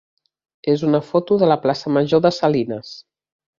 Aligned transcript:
és 0.73 0.85
una 0.87 1.01
foto 1.09 1.37
de 1.45 1.51
la 1.53 1.59
plaça 1.67 1.93
major 1.99 2.25
de 2.29 2.35
Salines. 2.41 2.99